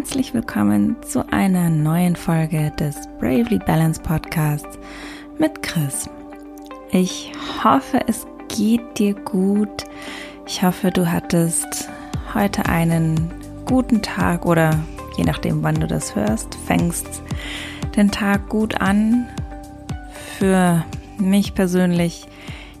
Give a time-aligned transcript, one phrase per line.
[0.00, 4.78] herzlich willkommen zu einer neuen Folge des Bravely Balance Podcasts
[5.38, 6.08] mit Chris.
[6.90, 7.30] Ich
[7.62, 9.84] hoffe, es geht dir gut.
[10.46, 11.90] Ich hoffe, du hattest
[12.32, 13.30] heute einen
[13.66, 14.82] guten Tag oder
[15.18, 17.22] je nachdem, wann du das hörst, fängst
[17.94, 19.28] den Tag gut an.
[20.38, 20.82] Für
[21.18, 22.26] mich persönlich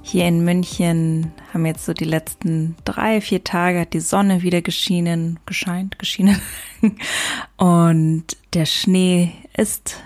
[0.00, 4.62] hier in München haben jetzt so die letzten drei, vier Tage hat die Sonne wieder
[4.62, 6.40] geschienen, gescheint, geschienen.
[7.56, 10.02] Und der Schnee ist,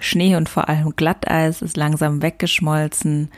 [0.00, 3.30] Schnee und vor allem Glatteis ist langsam weggeschmolzen.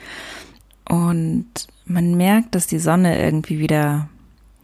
[0.88, 1.48] Und
[1.86, 4.08] man merkt, dass die Sonne irgendwie wieder,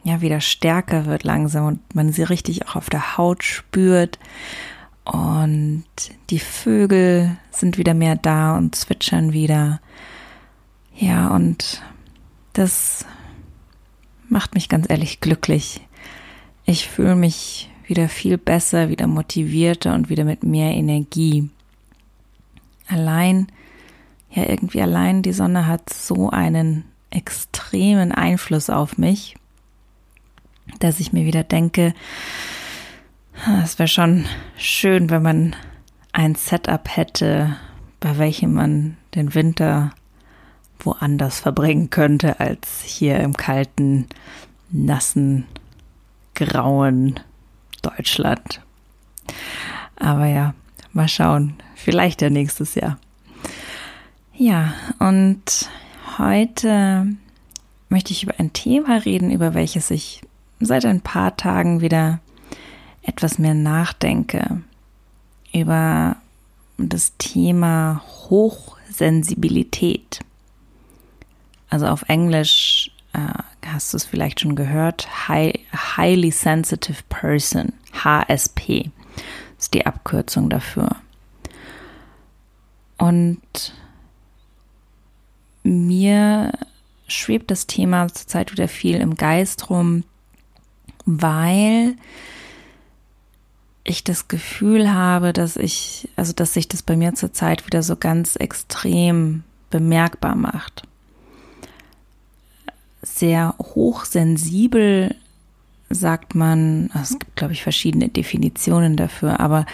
[0.03, 4.19] ja, wieder stärker wird langsam und man sie richtig auch auf der Haut spürt.
[5.03, 5.85] Und
[6.29, 9.79] die Vögel sind wieder mehr da und zwitschern wieder.
[10.95, 11.83] Ja, und
[12.53, 13.05] das
[14.29, 15.81] macht mich ganz ehrlich glücklich.
[16.65, 21.49] Ich fühle mich wieder viel besser, wieder motivierter und wieder mit mehr Energie.
[22.87, 23.47] Allein,
[24.31, 29.35] ja, irgendwie allein die Sonne hat so einen extremen Einfluss auf mich,
[30.79, 31.93] dass ich mir wieder denke,
[33.63, 34.25] es wäre schon
[34.57, 35.55] schön, wenn man
[36.11, 37.57] ein Setup hätte,
[37.99, 39.91] bei welchem man den Winter
[40.79, 44.07] woanders verbringen könnte als hier im kalten,
[44.69, 45.45] nassen,
[46.33, 47.19] grauen
[47.85, 48.61] Deutschland.
[49.95, 50.53] Aber ja,
[50.93, 51.53] mal schauen.
[51.75, 52.97] Vielleicht ja nächstes Jahr.
[54.33, 55.69] Ja, und
[56.17, 57.07] heute
[57.89, 60.21] möchte ich über ein Thema reden, über welches ich
[60.59, 62.19] seit ein paar Tagen wieder
[63.01, 64.61] etwas mehr nachdenke.
[65.53, 66.17] Über
[66.77, 70.19] das Thema Hochsensibilität.
[71.69, 78.91] Also auf Englisch äh, hast du es vielleicht schon gehört, High, Highly Sensitive Person, HSP,
[79.57, 80.95] ist die Abkürzung dafür.
[82.97, 83.73] Und
[85.63, 86.53] mir
[87.07, 90.03] schwebt das Thema zurzeit wieder viel im Geist rum,
[91.05, 91.95] weil
[93.83, 97.95] ich das Gefühl habe, dass ich, also dass sich das bei mir zurzeit wieder so
[97.95, 100.87] ganz extrem bemerkbar macht
[103.05, 105.15] sehr hochsensibel,
[105.89, 106.89] sagt man.
[107.01, 109.65] Es gibt, glaube ich, verschiedene Definitionen dafür, aber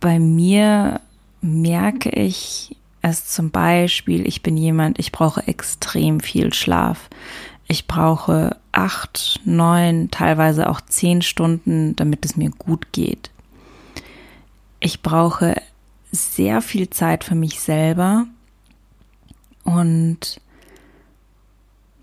[0.00, 1.00] bei mir
[1.40, 7.10] merke ich es zum Beispiel, ich bin jemand, ich brauche extrem viel Schlaf.
[7.66, 13.30] Ich brauche acht, neun, teilweise auch zehn Stunden, damit es mir gut geht.
[14.80, 15.60] Ich brauche
[16.12, 18.26] sehr viel Zeit für mich selber
[19.64, 20.40] und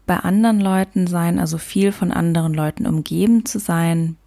[0.06, 4.18] bei anderen Leuten sein, also viel von anderen Leuten umgeben zu sein,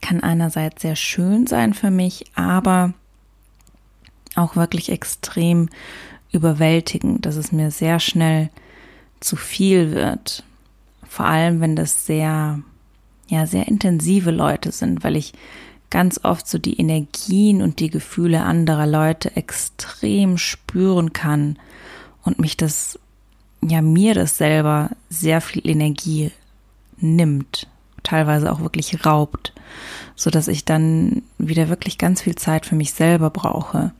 [0.00, 2.94] kann einerseits sehr schön sein für mich, aber
[4.34, 5.68] auch wirklich extrem
[6.32, 8.50] überwältigend, dass es mir sehr schnell
[9.20, 10.44] zu viel wird.
[11.08, 12.60] Vor allem, wenn das sehr,
[13.28, 15.32] ja, sehr intensive Leute sind, weil ich
[15.90, 21.56] ganz oft so die Energien und die Gefühle anderer Leute extrem spüren kann
[22.24, 22.98] und mich das
[23.70, 26.30] ja mir das selber sehr viel Energie
[26.98, 27.66] nimmt,
[28.02, 29.52] teilweise auch wirklich raubt,
[30.14, 33.92] so dass ich dann wieder wirklich ganz viel Zeit für mich selber brauche.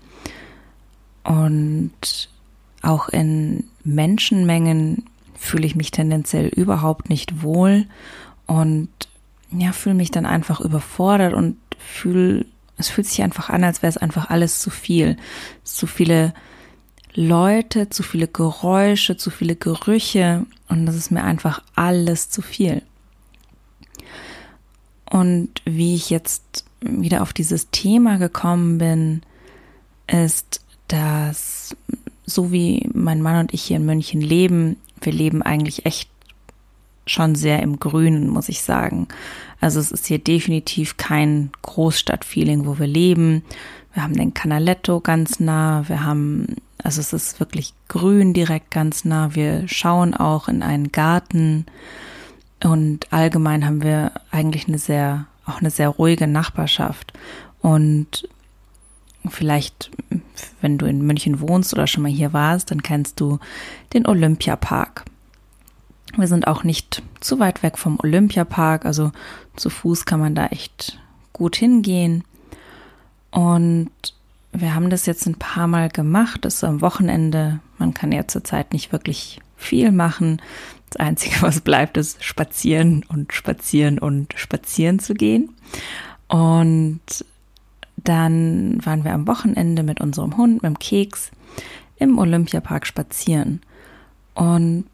[1.25, 2.29] Und
[2.83, 5.05] auch in Menschenmengen
[5.35, 7.87] fühle ich mich tendenziell überhaupt nicht wohl
[8.47, 8.89] und
[9.51, 13.91] ja, fühle mich dann einfach überfordert und fühle, es fühlt sich einfach an, als wäre
[13.91, 15.17] es einfach alles zu viel.
[15.63, 16.35] Zu viele
[17.15, 22.83] Leute, zu viele Geräusche, zu viele Gerüche und das ist mir einfach alles zu viel.
[25.09, 29.23] Und wie ich jetzt wieder auf dieses Thema gekommen bin,
[30.07, 31.77] ist, dass
[32.27, 36.11] so wie mein Mann und ich hier in München leben, wir leben eigentlich echt
[37.07, 39.09] schon sehr im Grünen, muss ich sagen.
[39.61, 43.45] Also es ist hier definitiv kein Großstadtfeeling, wo wir leben.
[43.93, 49.05] Wir haben den Canaletto ganz nah, wir haben also es ist wirklich grün direkt ganz
[49.05, 49.35] nah.
[49.35, 51.65] Wir schauen auch in einen Garten
[52.63, 57.15] und allgemein haben wir eigentlich eine sehr, auch eine sehr ruhige Nachbarschaft.
[57.61, 58.29] Und
[59.27, 59.91] vielleicht,
[60.61, 63.39] wenn du in München wohnst oder schon mal hier warst, dann kennst du
[63.95, 65.07] den Olympiapark.
[66.17, 69.11] Wir sind auch nicht zu weit weg vom Olympiapark, also
[69.57, 70.99] zu Fuß kann man da echt
[71.33, 72.25] gut hingehen.
[73.31, 73.91] Und
[74.55, 77.61] wir haben das jetzt ein paar Mal gemacht, das ist am Wochenende.
[77.79, 80.41] Man kann ja zurzeit nicht wirklich viel machen.
[80.91, 85.55] Das Einzige, was bleibt, ist spazieren und spazieren und spazieren zu gehen.
[86.29, 87.01] Und
[87.97, 91.31] dann waren wir am Wochenende mit unserem Hund, mit dem Keks,
[91.97, 93.61] im Olympiapark spazieren.
[94.35, 94.87] Und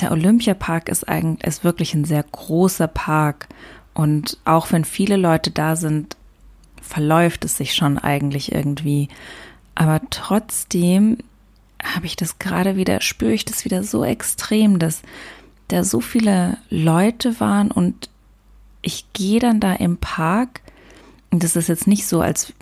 [0.00, 3.48] der Olympiapark ist eigentlich ist wirklich ein sehr großer Park.
[3.94, 6.16] Und auch wenn viele Leute da sind,
[6.80, 9.08] verläuft es sich schon eigentlich irgendwie.
[9.74, 11.18] Aber trotzdem
[11.82, 15.02] habe ich das gerade wieder, spüre ich das wieder so extrem, dass
[15.68, 18.10] da so viele Leute waren und
[18.82, 20.60] ich gehe dann da im Park
[21.30, 22.52] und das ist jetzt nicht so, als,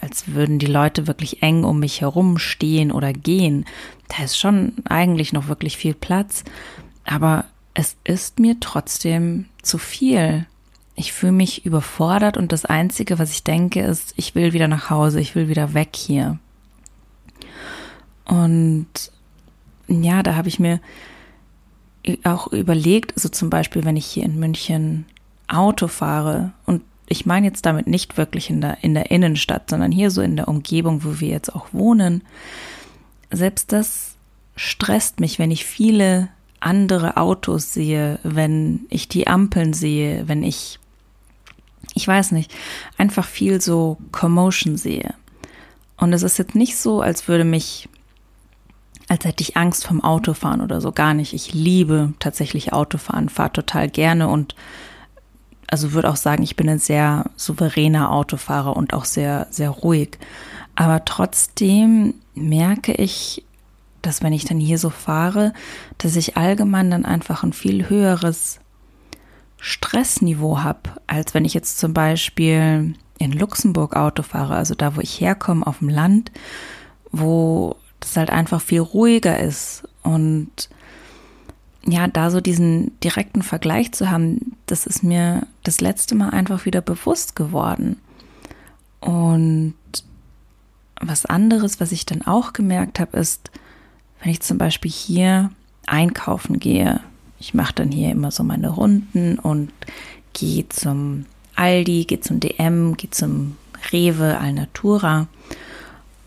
[0.00, 3.66] als würden die Leute wirklich eng um mich herum stehen oder gehen.
[4.08, 6.44] Da ist schon eigentlich noch wirklich viel Platz,
[7.04, 10.46] aber es ist mir trotzdem zu viel.
[11.00, 14.90] Ich fühle mich überfordert und das Einzige, was ich denke, ist, ich will wieder nach
[14.90, 16.38] Hause, ich will wieder weg hier.
[18.26, 18.86] Und
[19.88, 20.78] ja, da habe ich mir
[22.22, 25.06] auch überlegt, also zum Beispiel, wenn ich hier in München
[25.48, 29.92] Auto fahre und ich meine jetzt damit nicht wirklich in der, in der Innenstadt, sondern
[29.92, 32.22] hier so in der Umgebung, wo wir jetzt auch wohnen.
[33.30, 34.16] Selbst das
[34.54, 36.28] stresst mich, wenn ich viele
[36.60, 40.78] andere Autos sehe, wenn ich die Ampeln sehe, wenn ich,
[42.00, 42.52] ich weiß nicht,
[42.96, 45.14] einfach viel so Commotion sehe.
[45.96, 47.88] Und es ist jetzt nicht so, als würde mich
[49.10, 50.92] als hätte ich Angst vom Autofahren oder so.
[50.92, 51.32] Gar nicht.
[51.32, 54.54] Ich liebe tatsächlich Autofahren, fahre total gerne und
[55.66, 60.16] also würde auch sagen, ich bin ein sehr souveräner Autofahrer und auch sehr, sehr ruhig.
[60.76, 63.44] Aber trotzdem merke ich,
[64.00, 65.52] dass wenn ich dann hier so fahre,
[65.98, 68.59] dass ich allgemein dann einfach ein viel höheres
[69.60, 75.00] Stressniveau habe, als wenn ich jetzt zum Beispiel in Luxemburg Auto fahre, also da, wo
[75.00, 76.32] ich herkomme, auf dem Land,
[77.12, 80.70] wo das halt einfach viel ruhiger ist und
[81.86, 86.64] ja, da so diesen direkten Vergleich zu haben, das ist mir das letzte Mal einfach
[86.66, 87.98] wieder bewusst geworden.
[89.00, 89.74] Und
[91.00, 93.50] was anderes, was ich dann auch gemerkt habe, ist,
[94.22, 95.50] wenn ich zum Beispiel hier
[95.86, 97.00] einkaufen gehe,
[97.40, 99.72] ich mache dann hier immer so meine Runden und
[100.32, 101.26] gehe zum
[101.56, 103.56] Aldi, gehe zum DM, gehe zum
[103.92, 105.26] Rewe, Alnatura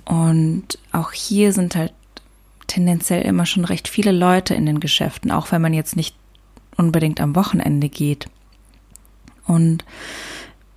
[0.06, 1.94] und auch hier sind halt
[2.68, 6.15] tendenziell immer schon recht viele Leute in den Geschäften, auch wenn man jetzt nicht
[6.75, 8.27] unbedingt am Wochenende geht.
[9.45, 9.86] Und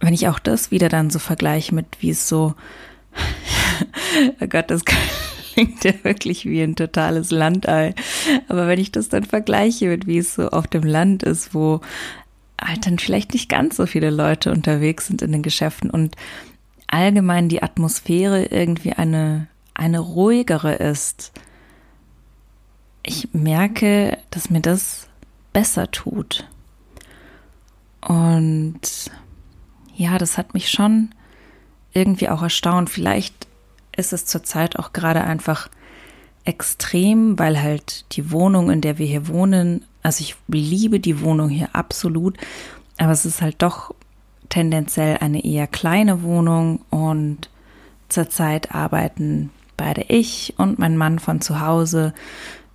[0.00, 2.55] wenn ich auch das wieder dann so vergleiche mit, wie es so,
[4.41, 4.85] oh Gott, das
[5.56, 7.94] klingt ja wirklich wie ein totales Landei.
[8.49, 11.81] Aber wenn ich das dann vergleiche mit, wie es so auf dem Land ist, wo
[12.61, 16.14] halt dann vielleicht nicht ganz so viele Leute unterwegs sind in den Geschäften und
[16.88, 21.32] allgemein die Atmosphäre irgendwie eine, eine ruhigere ist.
[23.03, 25.08] Ich merke, dass mir das
[25.55, 26.47] besser tut.
[28.03, 28.81] Und
[29.94, 31.14] ja, das hat mich schon
[31.94, 32.91] irgendwie auch erstaunt.
[32.91, 33.47] Vielleicht
[33.96, 35.69] ist es zurzeit auch gerade einfach
[36.44, 41.48] extrem, weil halt die Wohnung, in der wir hier wohnen, also ich liebe die Wohnung
[41.48, 42.37] hier absolut,
[42.98, 43.94] aber es ist halt doch
[44.48, 47.50] tendenziell eine eher kleine Wohnung und
[48.08, 52.14] zurzeit arbeiten beide ich und mein Mann von zu Hause.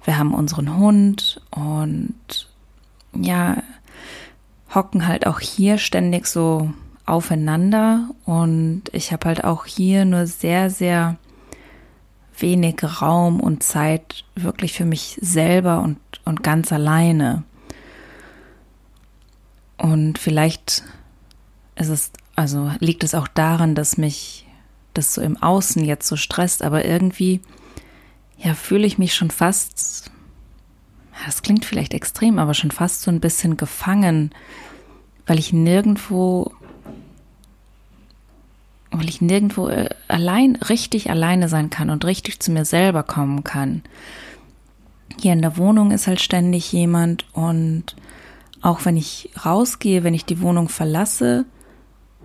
[0.03, 2.49] Wir haben unseren Hund und
[3.13, 3.63] ja,
[4.73, 6.71] hocken halt auch hier ständig so
[7.05, 11.17] aufeinander und ich habe halt auch hier nur sehr, sehr
[12.37, 17.43] wenig Raum und Zeit wirklich für mich selber und, und ganz alleine.
[19.77, 20.83] Und vielleicht
[21.75, 24.47] ist es, also liegt es auch daran, dass mich
[24.93, 27.41] das so im Außen jetzt so stresst, aber irgendwie,
[28.37, 30.11] ja, fühle ich mich schon fast,
[31.25, 34.31] das klingt vielleicht extrem, aber schon fast so ein bisschen gefangen,
[35.25, 36.51] weil ich nirgendwo,
[38.91, 43.43] weil ich nirgendwo äh, allein, richtig alleine sein kann und richtig zu mir selber kommen
[43.43, 43.83] kann.
[45.19, 47.95] Hier in der Wohnung ist halt ständig jemand und
[48.61, 51.45] auch wenn ich rausgehe, wenn ich die Wohnung verlasse,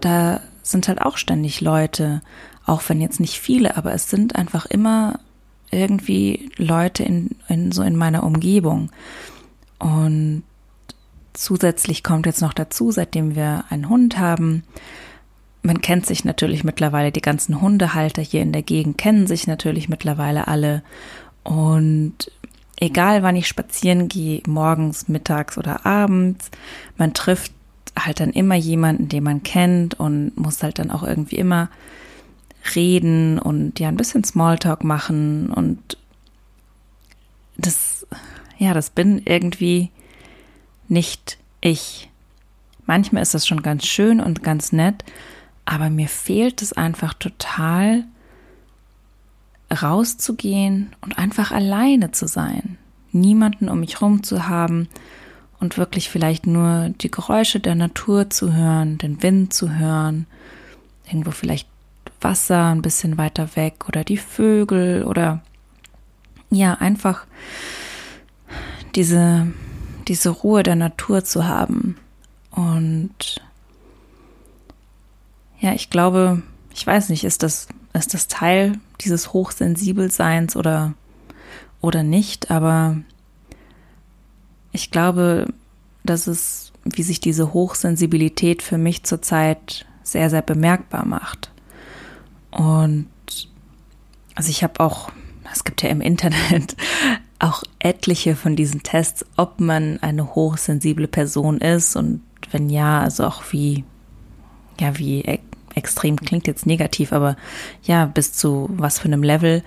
[0.01, 2.21] da sind halt auch ständig Leute,
[2.67, 5.21] auch wenn jetzt nicht viele, aber es sind einfach immer
[5.71, 8.91] irgendwie Leute in, in so in meiner Umgebung.
[9.79, 10.43] Und
[11.33, 14.65] zusätzlich kommt jetzt noch dazu, seitdem wir einen Hund haben,
[15.67, 19.89] man kennt sich natürlich mittlerweile, die ganzen Hundehalter hier in der Gegend kennen sich natürlich
[19.89, 20.83] mittlerweile alle.
[21.43, 22.31] Und
[22.77, 26.51] egal wann ich spazieren gehe, morgens, mittags oder abends,
[26.97, 27.53] man trifft
[27.99, 31.69] halt dann immer jemanden, den man kennt und muss halt dann auch irgendwie immer
[32.75, 35.99] reden und ja ein bisschen Smalltalk machen und
[37.57, 38.07] das
[38.59, 39.91] ja, das bin irgendwie
[40.89, 42.09] nicht ich.
[42.87, 45.05] Manchmal ist das schon ganz schön und ganz nett,
[45.67, 48.05] aber mir fehlt es einfach total,
[49.71, 52.79] rauszugehen und einfach alleine zu sein.
[53.13, 54.89] Niemanden um mich herum zu haben
[55.59, 60.27] und wirklich vielleicht nur die Geräusche der Natur zu hören, den Wind zu hören,
[61.07, 61.69] irgendwo vielleicht
[62.21, 65.43] Wasser ein bisschen weiter weg oder die Vögel oder
[66.51, 67.27] ja, einfach
[68.95, 69.49] diese,
[70.09, 71.97] diese Ruhe der Natur zu haben.
[72.51, 73.43] Und
[75.61, 80.95] ja, ich glaube, ich weiß nicht, ist das, ist das Teil dieses Hochsensibelseins oder,
[81.81, 82.99] oder nicht, aber
[84.73, 85.47] ich glaube,
[86.05, 91.51] dass es, wie sich diese Hochsensibilität für mich zurzeit sehr, sehr bemerkbar macht.
[92.51, 93.09] Und
[94.35, 95.11] also ich habe auch,
[95.53, 96.77] es gibt ja im Internet
[97.39, 103.25] auch etliche von diesen Tests, ob man eine hochsensible Person ist und wenn ja, also
[103.25, 103.85] auch wie,
[104.81, 105.39] ja, wie e
[105.75, 107.37] extrem klingt jetzt negativ, aber
[107.83, 109.63] ja, bis zu was für einem Level.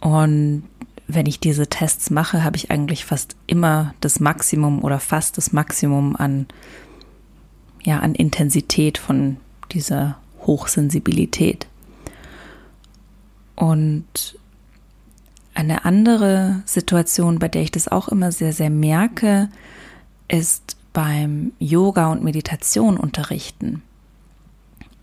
[0.00, 0.64] Und
[1.06, 5.52] wenn ich diese Tests mache, habe ich eigentlich fast immer das Maximum oder fast das
[5.52, 6.46] Maximum an,
[7.82, 9.36] ja, an Intensität von
[9.72, 11.66] dieser Hochsensibilität.
[13.54, 14.38] Und
[15.54, 19.48] eine andere Situation, bei der ich das auch immer sehr, sehr merke,
[20.28, 23.82] ist beim Yoga und Meditation unterrichten.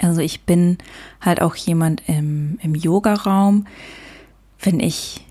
[0.01, 0.77] Also ich bin
[1.19, 3.67] halt auch jemand im, im Yoga-Raum.
[4.59, 5.25] Wenn ich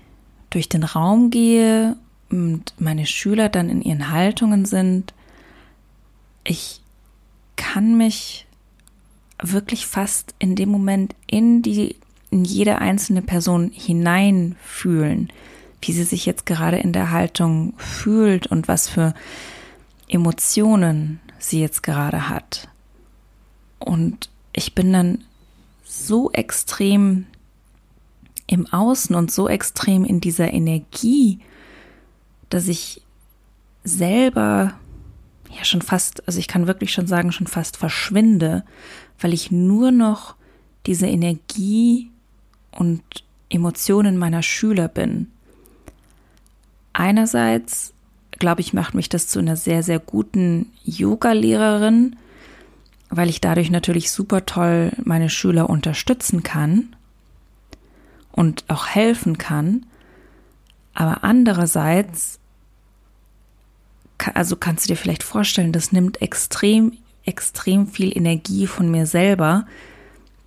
[0.49, 1.95] durch den Raum gehe
[2.29, 5.13] und meine Schüler dann in ihren Haltungen sind,
[6.43, 6.81] ich
[7.55, 8.47] kann mich
[9.41, 11.95] wirklich fast in dem Moment in die
[12.29, 15.31] in jede einzelne Person hineinfühlen,
[15.81, 19.13] wie sie sich jetzt gerade in der Haltung fühlt und was für
[20.07, 22.69] Emotionen sie jetzt gerade hat.
[23.79, 25.23] Und ich bin dann
[25.83, 27.25] so extrem
[28.47, 31.39] im Außen und so extrem in dieser Energie,
[32.49, 33.01] dass ich
[33.83, 34.73] selber
[35.57, 38.63] ja schon fast, also ich kann wirklich schon sagen, schon fast verschwinde,
[39.19, 40.35] weil ich nur noch
[40.85, 42.09] diese Energie
[42.71, 43.01] und
[43.49, 45.27] Emotionen meiner Schüler bin.
[46.93, 47.93] Einerseits,
[48.31, 52.15] glaube ich, macht mich das zu einer sehr, sehr guten Yoga-Lehrerin,
[53.11, 56.95] weil ich dadurch natürlich super toll meine Schüler unterstützen kann
[58.31, 59.85] und auch helfen kann.
[60.93, 62.39] Aber andererseits,
[64.33, 66.93] also kannst du dir vielleicht vorstellen, das nimmt extrem,
[67.25, 69.65] extrem viel Energie von mir selber,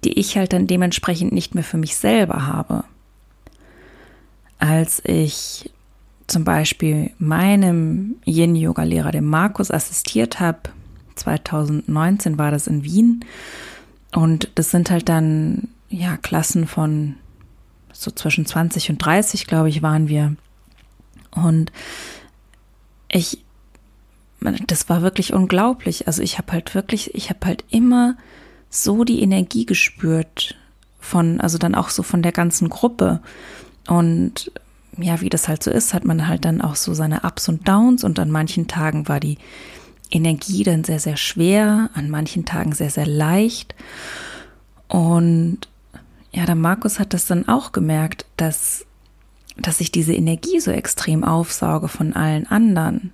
[0.02, 2.84] die ich halt dann dementsprechend nicht mehr für mich selber habe.
[4.58, 5.70] Als ich
[6.26, 10.70] zum Beispiel meinem Yin-Yoga-Lehrer, dem Markus, assistiert habe,
[11.16, 13.24] 2019 war das in Wien,
[14.14, 17.16] und das sind halt dann ja Klassen von
[17.92, 20.36] so zwischen 20 und 30, glaube ich, waren wir.
[21.32, 21.72] Und
[23.08, 23.44] ich,
[24.66, 26.06] das war wirklich unglaublich.
[26.06, 28.16] Also ich habe halt wirklich, ich habe halt immer
[28.70, 30.56] so die Energie gespürt
[31.00, 33.20] von, also dann auch so von der ganzen Gruppe.
[33.88, 34.52] Und
[34.96, 37.66] ja, wie das halt so ist, hat man halt dann auch so seine Ups und
[37.68, 39.38] Downs und an manchen Tagen war die
[40.14, 43.74] Energie dann sehr, sehr schwer, an manchen Tagen sehr, sehr leicht.
[44.88, 45.68] Und
[46.32, 48.86] ja, der Markus hat das dann auch gemerkt, dass,
[49.56, 53.12] dass ich diese Energie so extrem aufsauge von allen anderen.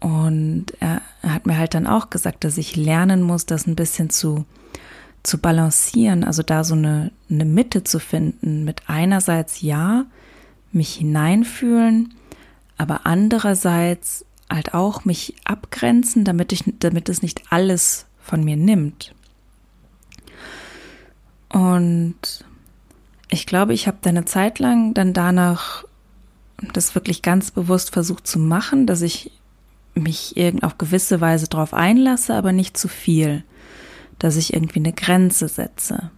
[0.00, 3.76] Und er, er hat mir halt dann auch gesagt, dass ich lernen muss, das ein
[3.76, 4.44] bisschen zu,
[5.22, 10.06] zu balancieren, also da so eine, eine Mitte zu finden, mit einerseits ja,
[10.72, 12.14] mich hineinfühlen,
[12.78, 19.14] aber andererseits halt auch mich abgrenzen, damit ich, damit es nicht alles von mir nimmt.
[21.48, 22.44] Und
[23.30, 25.84] ich glaube, ich habe da eine Zeit lang dann danach
[26.74, 29.32] das wirklich ganz bewusst versucht zu machen, dass ich
[29.94, 33.44] mich irgend auf gewisse Weise darauf einlasse, aber nicht zu viel,
[34.18, 36.10] dass ich irgendwie eine Grenze setze.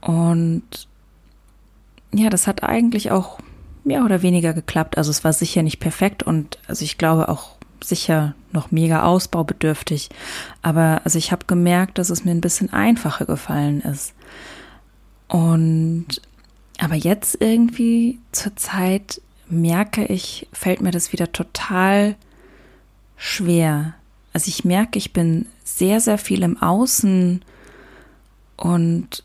[0.00, 0.64] Und
[2.12, 3.38] ja, das hat eigentlich auch
[3.84, 4.98] mehr oder weniger geklappt.
[4.98, 10.08] Also es war sicher nicht perfekt und also ich glaube auch sicher noch mega ausbaubedürftig.
[10.62, 14.14] Aber also ich habe gemerkt, dass es mir ein bisschen einfacher gefallen ist.
[15.28, 16.22] Und
[16.78, 22.16] aber jetzt irgendwie zur Zeit merke ich, fällt mir das wieder total
[23.16, 23.94] schwer.
[24.32, 27.42] Also ich merke, ich bin sehr, sehr viel im Außen
[28.56, 29.24] und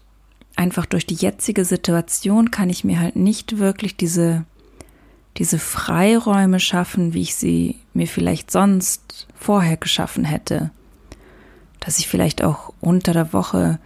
[0.60, 4.44] einfach durch die jetzige Situation kann ich mir halt nicht wirklich diese,
[5.38, 10.70] diese Freiräume schaffen, wie ich sie mir vielleicht sonst vorher geschaffen hätte.
[11.80, 13.80] Dass ich vielleicht auch unter der Woche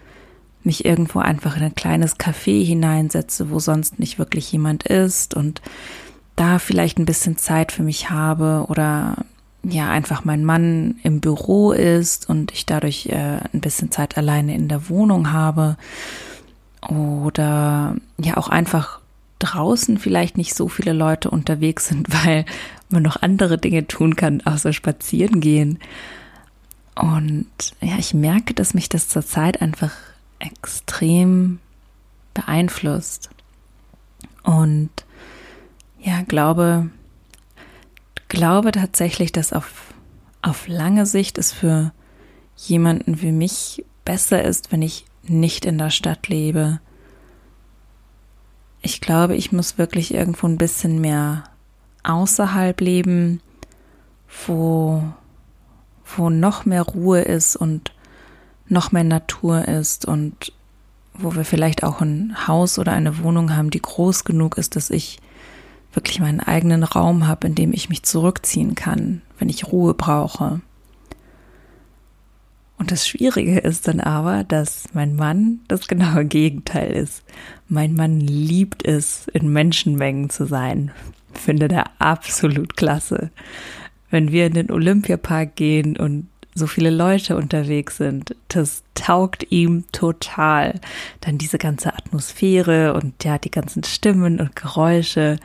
[0.64, 5.62] mich irgendwo einfach in ein kleines Café hineinsetze, wo sonst nicht wirklich jemand ist und
[6.36, 9.18] da vielleicht ein bisschen Zeit für mich habe oder
[9.62, 14.56] ja einfach mein Mann im Büro ist und ich dadurch äh, ein bisschen Zeit alleine
[14.56, 15.78] in der Wohnung habe
[16.90, 19.00] oder ja auch einfach
[19.40, 22.46] draußen vielleicht nicht so viele Leute unterwegs sind, weil
[22.90, 25.80] man noch andere Dinge tun kann, außer spazieren gehen.
[26.96, 27.48] Und
[27.82, 29.92] ja, ich merke, dass mich das zurzeit einfach
[30.40, 31.60] extrem
[32.34, 33.30] beeinflusst.
[34.44, 34.90] Und
[36.00, 36.90] ja, glaube,
[38.28, 39.94] glaube tatsächlich, dass auf,
[40.42, 41.94] auf lange Sicht es für
[42.58, 46.80] jemanden wie mich besser ist, wenn ich nicht in der Stadt lebe.
[48.82, 51.46] Ich glaube, ich muss wirklich irgendwo ein bisschen mehr
[52.04, 53.42] außerhalb leben,
[54.46, 55.04] wo,
[56.18, 57.94] wo noch mehr Ruhe ist und
[58.68, 60.52] noch mehr Natur ist und
[61.14, 64.90] wo wir vielleicht auch ein Haus oder eine Wohnung haben, die groß genug ist, dass
[64.90, 65.20] ich
[65.94, 70.62] wirklich meinen eigenen Raum habe, in dem ich mich zurückziehen kann, wenn ich Ruhe brauche.
[72.84, 77.24] Und das Schwierige ist dann aber, dass mein Mann das genaue Gegenteil ist.
[77.70, 80.92] Mein Mann liebt es, in Menschenmengen zu sein.
[81.34, 83.32] Finde der absolut klasse.
[84.10, 89.86] Wenn wir in den Olympiapark gehen und so viele Leute unterwegs sind, das taugt ihm
[89.94, 90.82] total.
[91.22, 95.38] Dann diese ganze Atmosphäre und ja, die ganzen Stimmen und Geräusche.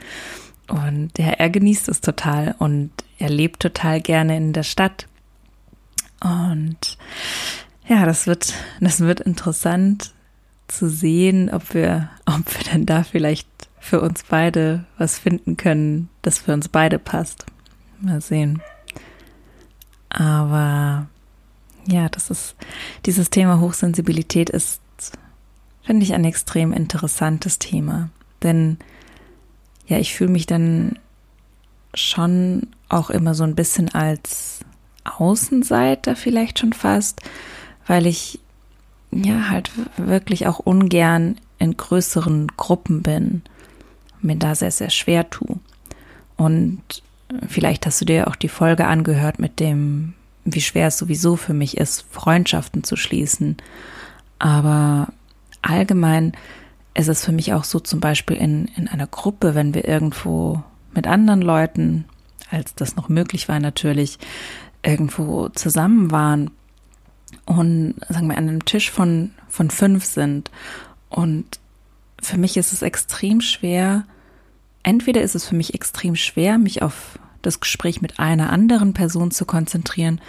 [0.66, 2.90] Und ja, er genießt es total und
[3.20, 5.06] er lebt total gerne in der Stadt.
[6.20, 6.98] Und
[7.86, 10.12] ja, das wird, das wird interessant
[10.66, 13.48] zu sehen, ob wir, ob wir denn da vielleicht
[13.80, 17.46] für uns beide was finden können, das für uns beide passt.
[18.00, 18.62] Mal sehen.
[20.10, 21.06] Aber
[21.86, 22.54] ja, das ist,
[23.06, 24.80] dieses Thema Hochsensibilität ist,
[25.82, 28.10] finde ich, ein extrem interessantes Thema.
[28.42, 28.78] Denn
[29.86, 30.98] ja, ich fühle mich dann
[31.94, 34.60] schon auch immer so ein bisschen als
[35.08, 37.20] Außenseiter vielleicht schon fast,
[37.86, 38.40] weil ich
[39.10, 43.42] ja halt wirklich auch ungern in größeren Gruppen bin,
[44.20, 45.56] mir da sehr, sehr schwer tue.
[46.36, 46.82] Und
[47.46, 51.54] vielleicht hast du dir auch die Folge angehört mit dem, wie schwer es sowieso für
[51.54, 53.56] mich ist, Freundschaften zu schließen.
[54.38, 55.08] Aber
[55.62, 56.32] allgemein
[56.94, 60.62] ist es für mich auch so zum Beispiel in, in einer Gruppe, wenn wir irgendwo
[60.94, 62.04] mit anderen Leuten,
[62.50, 64.18] als das noch möglich war natürlich,
[64.88, 66.50] irgendwo zusammen waren
[67.44, 70.50] und sagen wir an einem Tisch von, von fünf sind.
[71.10, 71.60] Und
[72.20, 74.04] für mich ist es extrem schwer,
[74.82, 79.30] entweder ist es für mich extrem schwer, mich auf das Gespräch mit einer anderen Person
[79.30, 80.20] zu konzentrieren,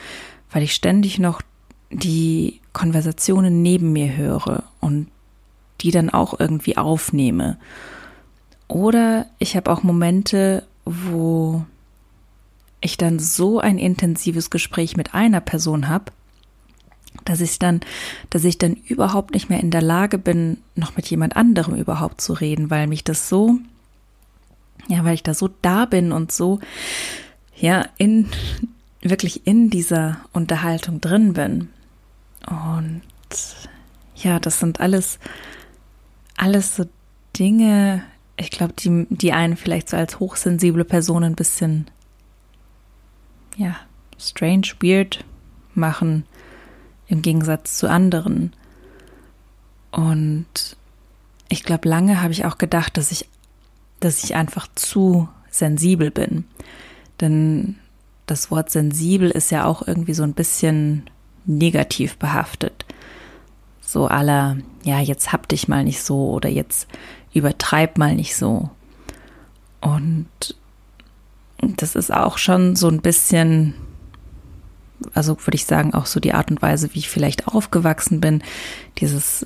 [0.51, 1.41] weil ich ständig noch
[1.89, 5.07] die Konversationen neben mir höre und
[5.81, 7.57] die dann auch irgendwie aufnehme.
[8.67, 11.65] Oder ich habe auch Momente, wo
[12.81, 16.05] ich dann so ein intensives Gespräch mit einer Person habe,
[17.25, 17.81] dass ich dann,
[18.29, 22.21] dass ich dann überhaupt nicht mehr in der Lage bin, noch mit jemand anderem überhaupt
[22.21, 23.57] zu reden, weil mich das so,
[24.87, 26.59] ja, weil ich da so da bin und so,
[27.55, 28.29] ja, in,
[29.01, 31.69] wirklich in dieser Unterhaltung drin bin.
[32.47, 33.01] Und
[34.15, 35.19] ja, das sind alles,
[36.37, 36.85] alles so
[37.37, 38.03] Dinge,
[38.37, 41.87] ich glaube, die, die einen vielleicht so als hochsensible Person ein bisschen
[43.59, 43.75] ja,
[44.17, 45.23] strange, weird
[45.75, 46.25] machen
[47.07, 48.53] im Gegensatz zu anderen.
[49.91, 50.77] Und
[51.49, 53.27] ich glaube, lange habe ich auch gedacht, dass ich,
[53.99, 56.45] dass ich einfach zu sensibel bin.
[57.19, 57.75] Denn
[58.27, 61.09] das Wort sensibel ist ja auch irgendwie so ein bisschen
[61.45, 62.85] negativ behaftet.
[63.81, 66.87] So aller, ja, jetzt hab dich mal nicht so oder jetzt
[67.33, 68.69] übertreib mal nicht so.
[69.81, 70.55] Und
[71.61, 73.73] das ist auch schon so ein bisschen,
[75.13, 78.41] also würde ich sagen, auch so die Art und Weise, wie ich vielleicht aufgewachsen bin.
[78.99, 79.45] Dieses,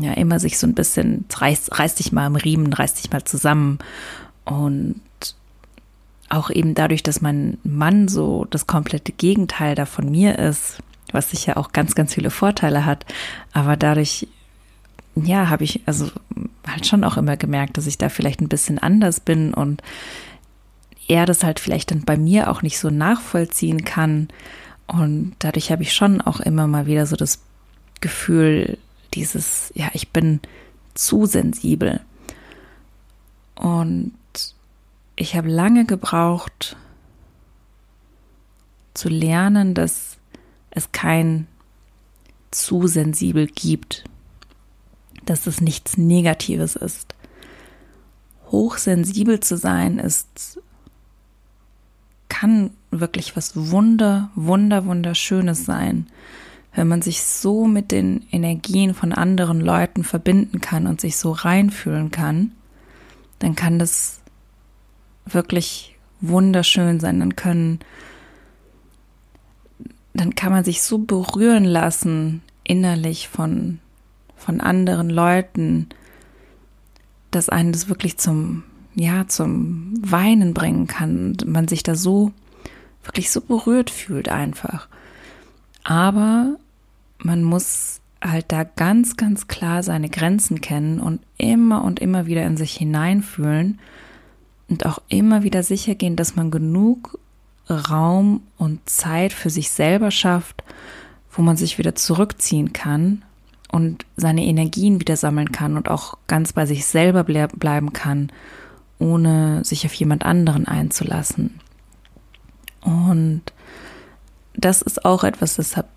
[0.00, 3.24] ja, immer sich so ein bisschen, reiß, reiß dich mal im Riemen, reiß dich mal
[3.24, 3.78] zusammen.
[4.44, 5.00] Und
[6.28, 10.78] auch eben dadurch, dass mein Mann so das komplette Gegenteil da von mir ist,
[11.12, 13.06] was sicher auch ganz, ganz viele Vorteile hat,
[13.52, 14.26] aber dadurch,
[15.14, 16.10] ja, habe ich also
[16.66, 19.82] halt schon auch immer gemerkt, dass ich da vielleicht ein bisschen anders bin und
[21.08, 24.28] er das halt vielleicht dann bei mir auch nicht so nachvollziehen kann.
[24.86, 27.40] Und dadurch habe ich schon auch immer mal wieder so das
[28.00, 28.78] Gefühl,
[29.14, 30.40] dieses, ja, ich bin
[30.94, 32.00] zu sensibel.
[33.54, 34.14] Und
[35.16, 36.76] ich habe lange gebraucht
[38.94, 40.18] zu lernen, dass
[40.70, 41.46] es kein
[42.50, 44.04] zu sensibel gibt,
[45.24, 47.14] dass es nichts Negatives ist.
[48.50, 50.60] Hochsensibel zu sein ist,
[52.38, 56.06] kann wirklich was Wunder, Wunder, Wunderschönes sein,
[56.74, 61.32] wenn man sich so mit den Energien von anderen Leuten verbinden kann und sich so
[61.32, 62.52] reinfühlen kann,
[63.38, 64.20] dann kann das
[65.24, 67.20] wirklich wunderschön sein.
[67.20, 67.80] Dann können,
[70.12, 73.78] dann kann man sich so berühren lassen innerlich von,
[74.36, 75.88] von anderen Leuten,
[77.30, 78.62] dass einen das wirklich zum,
[78.96, 81.28] ja, zum Weinen bringen kann.
[81.28, 82.32] Und man sich da so,
[83.04, 84.88] wirklich so berührt fühlt einfach.
[85.84, 86.56] Aber
[87.18, 92.44] man muss halt da ganz, ganz klar seine Grenzen kennen und immer und immer wieder
[92.44, 93.78] in sich hineinfühlen
[94.68, 97.18] und auch immer wieder sicher gehen, dass man genug
[97.68, 100.64] Raum und Zeit für sich selber schafft,
[101.30, 103.22] wo man sich wieder zurückziehen kann
[103.70, 108.30] und seine Energien wieder sammeln kann und auch ganz bei sich selber bleiben kann,
[108.98, 111.60] ohne sich auf jemand anderen einzulassen.
[112.80, 113.42] Und
[114.54, 115.88] das ist auch etwas, das habe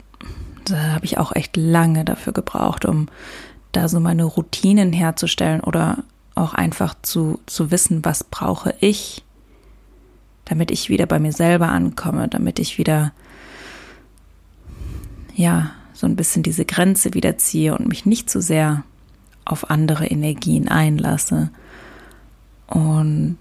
[0.65, 3.07] da habe ich auch echt lange dafür gebraucht, um
[3.71, 6.03] da so meine Routinen herzustellen oder
[6.35, 9.23] auch einfach zu, zu wissen, was brauche ich,
[10.45, 13.13] damit ich wieder bei mir selber ankomme, damit ich wieder,
[15.35, 18.83] ja, so ein bisschen diese Grenze wieder ziehe und mich nicht zu sehr
[19.43, 21.51] auf andere Energien einlasse.
[22.69, 23.37] Und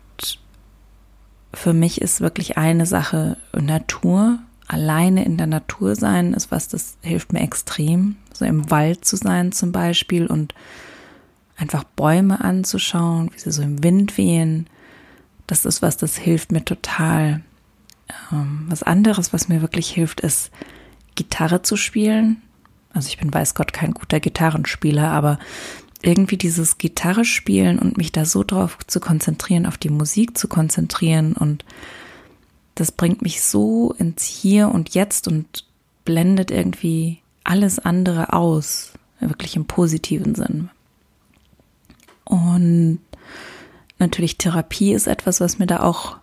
[1.53, 4.39] für mich ist wirklich eine Sache Natur,
[4.69, 8.17] alleine in der Natur sein ist was, das hilft mir extrem.
[8.33, 10.55] So im Wald zu sein zum Beispiel und
[11.57, 14.69] einfach Bäume anzuschauen, wie sie so im Wind wehen.
[15.47, 17.43] Das ist was, das hilft mir total.
[18.31, 20.51] Ähm, was anderes, was mir wirklich hilft, ist
[21.15, 22.43] Gitarre zu spielen.
[22.93, 25.39] Also ich bin weiß Gott kein guter Gitarrenspieler, aber
[26.03, 30.49] irgendwie dieses Gitarre spielen und mich da so drauf zu konzentrieren, auf die Musik zu
[30.49, 31.65] konzentrieren und
[32.75, 35.65] das bringt mich so ins Hier und Jetzt und
[36.05, 40.71] blendet irgendwie alles andere aus, wirklich im positiven Sinn.
[42.25, 43.01] Und
[43.99, 46.19] natürlich Therapie ist etwas, was mir da auch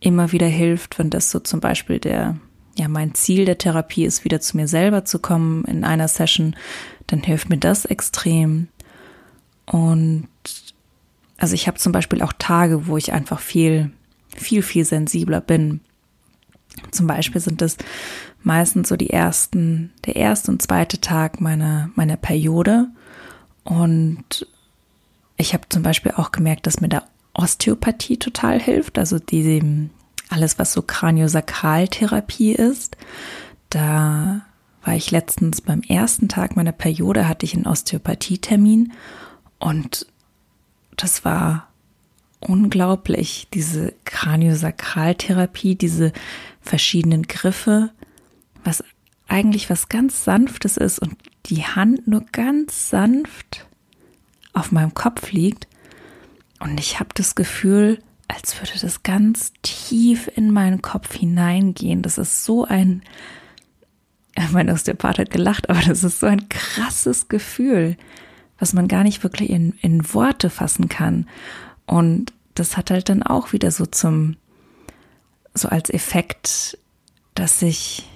[0.00, 2.36] immer wieder hilft, wenn das so zum Beispiel der,
[2.76, 6.56] ja, mein Ziel der Therapie ist, wieder zu mir selber zu kommen in einer Session,
[7.06, 8.68] dann hilft mir das extrem.
[9.70, 10.28] Und
[11.38, 13.92] also ich habe zum Beispiel auch Tage, wo ich einfach viel
[14.36, 15.80] viel, viel sensibler bin.
[16.90, 17.76] Zum Beispiel sind es
[18.42, 22.88] meistens so die ersten, der erste und zweite Tag meiner, meiner Periode.
[23.64, 24.46] Und
[25.36, 27.04] ich habe zum Beispiel auch gemerkt, dass mir da
[27.34, 29.60] Osteopathie total hilft, also diese,
[30.28, 32.96] alles, was so Kraniosakraltherapie ist.
[33.68, 34.42] Da
[34.82, 38.92] war ich letztens beim ersten Tag meiner Periode, hatte ich einen Osteopathietermin
[39.60, 40.06] und
[40.96, 41.68] das war
[42.40, 46.12] unglaublich, diese Kraniosakraltherapie, diese
[46.60, 47.90] verschiedenen Griffe,
[48.64, 48.82] was
[49.28, 53.66] eigentlich was ganz Sanftes ist und die Hand nur ganz sanft
[54.52, 55.68] auf meinem Kopf liegt
[56.60, 62.02] und ich habe das Gefühl, als würde das ganz tief in meinen Kopf hineingehen.
[62.02, 63.02] Das ist so ein,
[64.52, 67.96] mein Osteopath hat gelacht, aber das ist so ein krasses Gefühl,
[68.60, 71.26] was man gar nicht wirklich in, in Worte fassen kann.
[71.86, 74.36] Und das hat halt dann auch wieder so zum,
[75.54, 76.78] so als Effekt,
[77.34, 78.08] dass ich,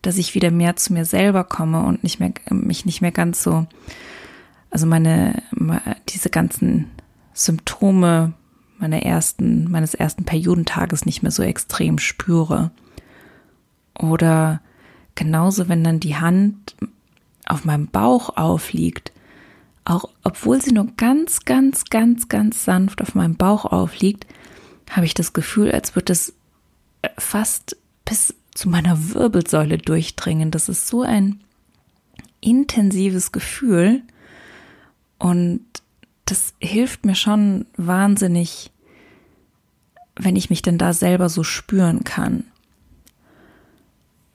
[0.00, 3.42] dass ich wieder mehr zu mir selber komme und nicht mehr, mich nicht mehr ganz
[3.42, 3.66] so,
[4.70, 5.42] also meine,
[6.08, 6.90] diese ganzen
[7.34, 8.32] Symptome
[8.78, 12.70] meiner ersten, meines ersten Periodentages nicht mehr so extrem spüre.
[13.98, 14.60] Oder
[15.16, 16.76] genauso, wenn dann die Hand
[17.44, 19.12] auf meinem Bauch aufliegt,
[19.84, 24.26] auch obwohl sie nur ganz, ganz, ganz, ganz sanft auf meinem Bauch aufliegt,
[24.90, 26.34] habe ich das Gefühl, als würde es
[27.02, 30.50] äh, fast bis zu meiner Wirbelsäule durchdringen.
[30.50, 31.40] Das ist so ein
[32.40, 34.02] intensives Gefühl
[35.18, 35.60] und
[36.24, 38.70] das hilft mir schon wahnsinnig,
[40.16, 42.44] wenn ich mich denn da selber so spüren kann.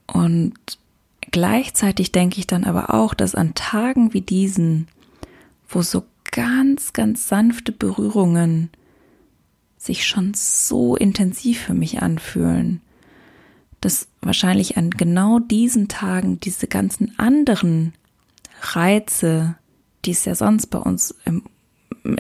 [0.08, 0.54] Und
[1.32, 4.88] gleichzeitig denke ich dann aber auch, dass an Tagen wie diesen
[5.68, 8.70] wo so ganz, ganz sanfte Berührungen
[9.78, 12.82] sich schon so intensiv für mich anfühlen,
[13.82, 17.94] dass wahrscheinlich an genau diesen Tagen diese ganzen anderen
[18.62, 19.56] Reize,
[20.04, 21.44] die es ja sonst bei uns im,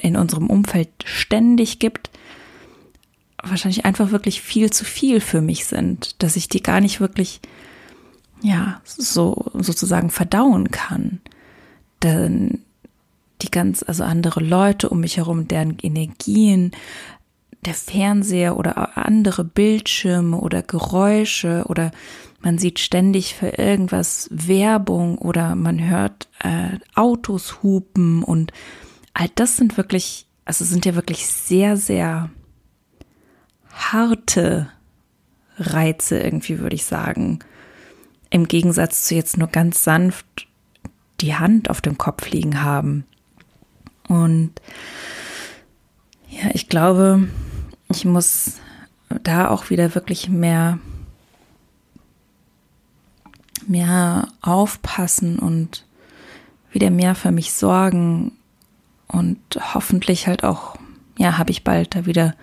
[0.01, 2.11] in unserem Umfeld ständig gibt,
[3.41, 7.41] wahrscheinlich einfach wirklich viel zu viel für mich sind, dass ich die gar nicht wirklich,
[8.41, 11.21] ja, so sozusagen verdauen kann.
[12.03, 12.61] Denn
[13.45, 16.71] die ganz, also andere Leute um mich herum, deren Energien,
[17.65, 21.91] der Fernseher oder andere Bildschirme oder Geräusche oder
[22.41, 28.51] man sieht ständig für irgendwas Werbung oder man hört äh, Autos hupen und
[29.13, 32.29] all das sind wirklich, also sind ja wirklich sehr, sehr
[33.71, 34.69] harte
[35.57, 37.39] Reize irgendwie, würde ich sagen.
[38.29, 40.47] Im Gegensatz zu jetzt nur ganz sanft
[41.21, 43.05] die Hand auf dem Kopf liegen haben.
[44.07, 44.51] Und
[46.29, 47.27] ja, ich glaube,
[47.89, 48.53] ich muss
[49.23, 50.79] da auch wieder wirklich mehr,
[53.67, 55.85] mehr aufpassen und
[56.71, 58.33] wieder mehr für mich sorgen.
[59.07, 59.39] Und
[59.73, 60.75] hoffentlich halt auch,
[61.17, 62.35] ja, habe ich bald da wieder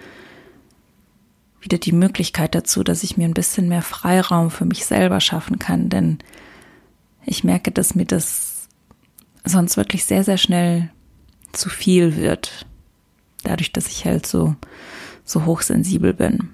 [1.63, 5.59] wieder die Möglichkeit dazu, dass ich mir ein bisschen mehr Freiraum für mich selber schaffen
[5.59, 6.19] kann, denn
[7.25, 8.69] ich merke, dass mir das
[9.45, 10.91] sonst wirklich sehr, sehr schnell
[11.53, 12.67] zu viel wird,
[13.43, 14.57] dadurch, dass ich halt so,
[15.25, 16.51] so hochsensibel bin.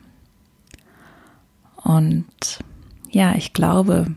[1.76, 2.26] Und
[3.11, 4.14] ja, ich glaube,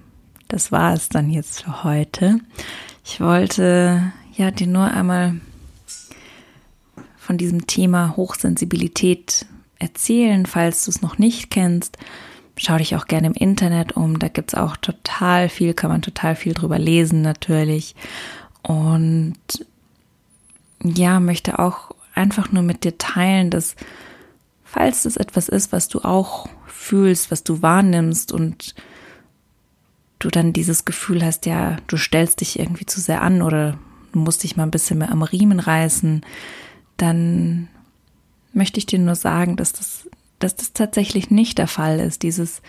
[0.47, 2.39] das war es dann jetzt für heute.
[3.05, 5.39] Ich wollte ja dir nur einmal
[7.17, 9.45] von diesem Thema Hochsensibilität
[9.79, 11.97] erzählen, falls du es noch nicht kennst.
[12.57, 16.01] Schau dich auch gerne im Internet um, da gibt es auch total viel, kann man
[16.01, 17.95] total viel drüber lesen natürlich.
[18.61, 19.37] Und
[20.83, 23.75] ja, möchte auch einfach nur mit dir teilen, dass
[24.63, 28.75] falls das etwas ist, was du auch fühlst, was du wahrnimmst und
[30.19, 33.77] du dann dieses Gefühl hast, ja, du stellst dich irgendwie zu sehr an oder
[34.13, 36.21] du musst dich mal ein bisschen mehr am Riemen reißen,
[36.97, 37.67] dann
[38.53, 42.23] möchte ich dir nur sagen, dass das, dass das tatsächlich nicht der Fall ist.
[42.23, 42.61] Dieses,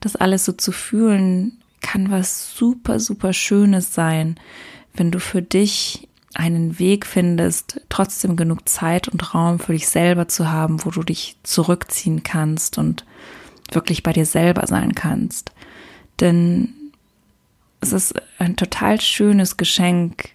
[0.00, 4.38] das alles so zu fühlen, kann was super, super Schönes sein,
[4.94, 10.28] wenn du für dich einen Weg findest, trotzdem genug Zeit und Raum für dich selber
[10.28, 13.04] zu haben, wo du dich zurückziehen kannst und
[13.72, 15.52] wirklich bei dir selber sein kannst.
[16.20, 16.74] Denn
[17.80, 20.30] es ist ein total schönes Geschenk,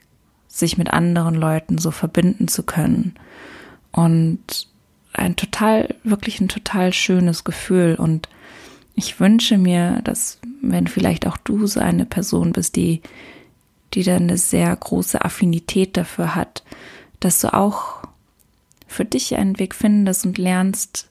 [0.48, 3.16] sich mit anderen Leuten so verbinden zu können.
[3.92, 4.68] Und
[5.14, 7.96] ein total, wirklich ein total schönes Gefühl.
[7.96, 8.30] Und
[8.96, 13.02] ich wünsche mir, dass, wenn vielleicht auch du so eine Person bist, die,
[13.94, 16.64] die da eine sehr große Affinität dafür hat,
[17.20, 18.04] dass du auch
[18.88, 21.10] für dich einen Weg findest und lernst,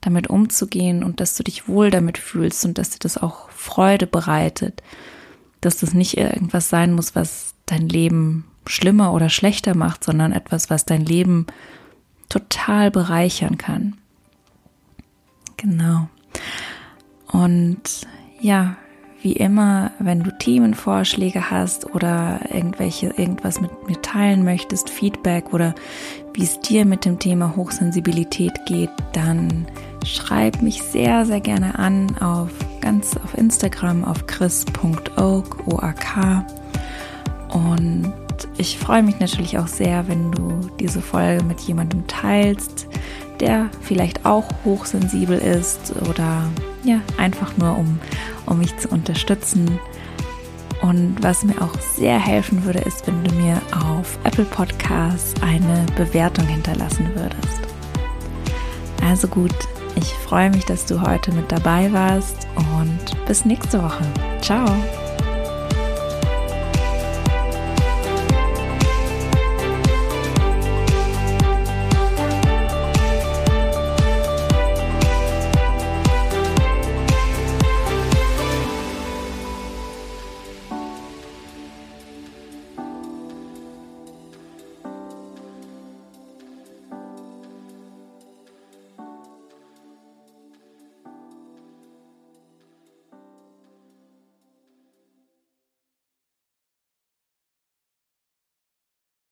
[0.00, 4.06] damit umzugehen und dass du dich wohl damit fühlst und dass dir das auch Freude
[4.06, 4.82] bereitet,
[5.60, 10.70] dass das nicht irgendwas sein muss, was dein Leben schlimmer oder schlechter macht, sondern etwas,
[10.70, 11.46] was dein Leben
[12.28, 13.96] total bereichern kann.
[15.56, 16.08] Genau.
[17.28, 18.06] Und
[18.40, 18.76] ja,
[19.22, 25.74] wie immer, wenn du Themenvorschläge hast oder irgendwelche, irgendwas mit mir teilen möchtest, Feedback oder
[26.34, 29.66] wie es dir mit dem Thema Hochsensibilität geht, dann
[30.04, 36.44] schreib mich sehr, sehr gerne an auf ganz auf Instagram auf chris.oak, O-A-K.
[37.52, 38.12] Und
[38.58, 42.88] ich freue mich natürlich auch sehr, wenn du diese Folge mit jemandem teilst,
[43.42, 46.44] der vielleicht auch hochsensibel ist oder
[46.84, 47.98] ja, einfach nur um,
[48.46, 49.78] um mich zu unterstützen.
[50.80, 55.84] Und was mir auch sehr helfen würde, ist, wenn du mir auf Apple Podcasts eine
[55.96, 57.60] Bewertung hinterlassen würdest.
[59.04, 59.54] Also gut,
[59.96, 64.04] ich freue mich, dass du heute mit dabei warst und bis nächste Woche.
[64.40, 64.66] Ciao.